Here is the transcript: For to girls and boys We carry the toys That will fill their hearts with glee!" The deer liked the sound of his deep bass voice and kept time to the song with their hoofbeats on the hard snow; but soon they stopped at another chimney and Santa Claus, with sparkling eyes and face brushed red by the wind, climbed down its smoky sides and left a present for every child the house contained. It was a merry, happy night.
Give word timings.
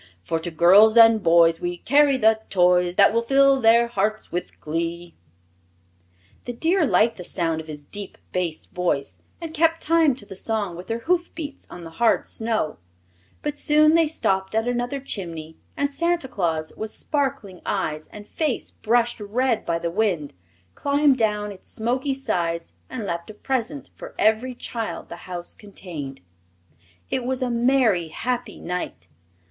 For 0.23 0.39
to 0.39 0.49
girls 0.49 0.97
and 0.97 1.21
boys 1.21 1.61
We 1.61 1.77
carry 1.77 2.17
the 2.17 2.39
toys 2.49 2.95
That 2.95 3.13
will 3.13 3.21
fill 3.21 3.59
their 3.61 3.85
hearts 3.87 4.31
with 4.31 4.59
glee!" 4.59 5.13
The 6.45 6.53
deer 6.53 6.87
liked 6.87 7.17
the 7.17 7.23
sound 7.23 7.61
of 7.61 7.67
his 7.67 7.85
deep 7.85 8.17
bass 8.31 8.65
voice 8.65 9.19
and 9.39 9.53
kept 9.53 9.79
time 9.79 10.15
to 10.15 10.25
the 10.25 10.35
song 10.35 10.75
with 10.75 10.87
their 10.87 10.97
hoofbeats 11.05 11.67
on 11.69 11.83
the 11.83 11.91
hard 12.01 12.25
snow; 12.25 12.79
but 13.43 13.59
soon 13.59 13.93
they 13.93 14.07
stopped 14.07 14.55
at 14.55 14.67
another 14.67 14.99
chimney 14.99 15.57
and 15.77 15.91
Santa 15.91 16.27
Claus, 16.27 16.73
with 16.75 16.89
sparkling 16.89 17.61
eyes 17.63 18.07
and 18.11 18.25
face 18.25 18.71
brushed 18.71 19.19
red 19.19 19.67
by 19.67 19.77
the 19.77 19.91
wind, 19.91 20.33
climbed 20.73 21.17
down 21.19 21.51
its 21.51 21.69
smoky 21.69 22.15
sides 22.15 22.73
and 22.89 23.05
left 23.05 23.29
a 23.29 23.35
present 23.35 23.91
for 23.93 24.15
every 24.17 24.55
child 24.55 25.09
the 25.09 25.17
house 25.29 25.53
contained. 25.53 26.21
It 27.11 27.23
was 27.23 27.43
a 27.43 27.51
merry, 27.51 28.07
happy 28.07 28.59
night. 28.59 29.05